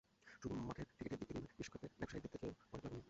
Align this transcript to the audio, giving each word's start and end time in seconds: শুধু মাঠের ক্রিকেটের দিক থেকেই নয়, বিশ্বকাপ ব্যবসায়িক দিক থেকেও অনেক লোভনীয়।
শুধু 0.27 0.47
মাঠের 0.67 0.85
ক্রিকেটের 0.89 1.17
দিক 1.19 1.27
থেকেই 1.29 1.43
নয়, 1.43 1.55
বিশ্বকাপ 1.57 1.81
ব্যবসায়িক 1.91 2.23
দিক 2.23 2.31
থেকেও 2.33 2.47
অনেক 2.47 2.59
লোভনীয়। 2.73 2.99